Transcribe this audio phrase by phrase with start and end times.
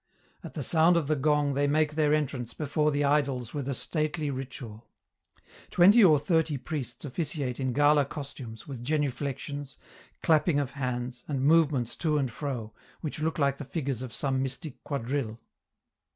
[0.43, 3.75] At the sound of the gong they make their entrance before the idols with a
[3.75, 4.87] stately ritual;
[5.69, 9.77] twenty or thirty priests officiate in gala costumes, with genuflections,
[10.23, 14.41] clapping of hands and movements to and fro, which look like the figures of some
[14.41, 15.39] mystic quadrille.